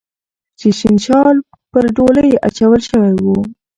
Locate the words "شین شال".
0.79-1.37